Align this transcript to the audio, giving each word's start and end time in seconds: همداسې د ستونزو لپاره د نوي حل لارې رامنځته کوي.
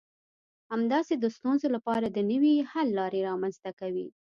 همداسې 0.71 1.13
د 1.17 1.25
ستونزو 1.35 1.67
لپاره 1.75 2.07
د 2.09 2.17
نوي 2.31 2.55
حل 2.71 2.87
لارې 2.99 3.19
رامنځته 3.29 3.71
کوي. 3.79 4.07